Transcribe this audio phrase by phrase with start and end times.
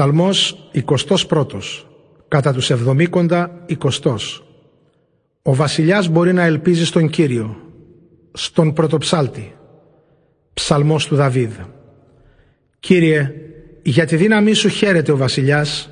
[0.00, 0.70] Ψαλμός
[1.08, 1.60] 21
[2.28, 3.64] Κατά τους εβδομήκοντα
[4.02, 4.16] 20
[5.42, 7.56] Ο βασιλιάς μπορεί να ελπίζει στον Κύριο
[8.32, 9.54] Στον πρωτοψάλτη
[10.54, 11.52] Ψαλμός του Δαβίδ
[12.80, 13.32] Κύριε,
[13.82, 15.90] για τη δύναμή σου χαίρεται ο βασιλιάς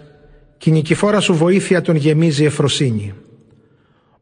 [0.59, 3.15] και η νικηφόρα σου βοήθεια τον γεμίζει εφροσύνη.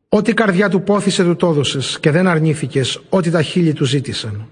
[0.09, 1.55] Ό,τι καρδιά του πόθησε του το
[2.01, 4.49] και δεν αρνήθηκες ό,τι τα χείλη του ζήτησαν.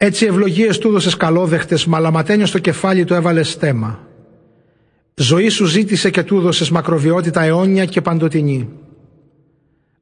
[0.00, 4.06] Έτσι ευλογίες του έδωσες καλόδεχτες, μαλαματένιο στο κεφάλι του έβαλες στέμα.
[5.14, 8.68] Ζωή σου ζήτησε και του έδωσες μακροβιότητα αιώνια και παντοτινή.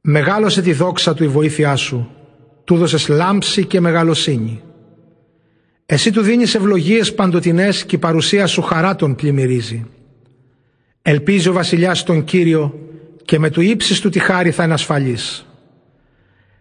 [0.01, 2.11] Μεγάλωσε τη δόξα του η βοήθειά σου,
[2.65, 4.62] του έδωσες λάμψη και μεγαλοσύνη.
[5.87, 9.87] Εσύ του δίνεις ευλογίες παντοτινές και η παρουσία σου χαρά τον πλημμυρίζει.
[11.02, 12.79] Ελπίζει ο βασιλιάς τον Κύριο
[13.24, 15.46] και με του ύψης του τη χάρη θα είναι ασφαλής.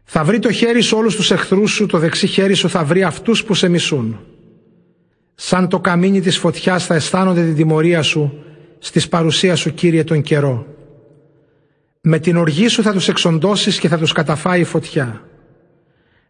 [0.06, 3.04] Θα βρει το χέρι σου όλους τους εχθρούς σου, το δεξί χέρι σου θα βρει
[3.04, 4.20] αυτούς που σε μισούν.
[5.36, 8.44] Σαν το καμίνι της φωτιάς θα αισθάνονται την τιμωρία σου,
[8.80, 10.66] στις παρουσία σου Κύριε τον καιρό.
[12.02, 15.22] Με την οργή σου θα τους εξοντώσεις και θα τους καταφάει η φωτιά.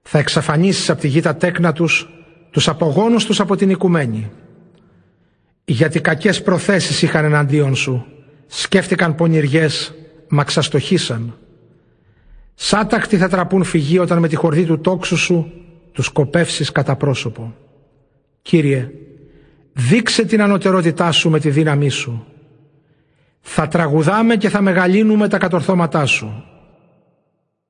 [0.02, 2.10] Θα εξαφανίσεις από τη γη τα τέκνα τους,
[2.52, 4.32] τους απογόνους τους από την οικουμένη.
[5.66, 8.06] Γιατί κακές προθέσεις είχαν εναντίον σου,
[8.48, 9.94] σκέφτηκαν πονηριές,
[10.28, 11.34] μα ξαστοχήσαν.
[12.56, 15.52] Σάτακτοι θα τραπούν φυγή όταν με τη χορδή του τόξου σου
[15.92, 17.54] τους σκοπεύσεις κατά πρόσωπο.
[18.42, 18.92] Κύριε,
[19.74, 22.26] δείξε την ανωτερότητά σου με τη δύναμή σου.
[23.42, 26.44] Θα τραγουδάμε και θα μεγαλύνουμε τα κατορθώματά σου.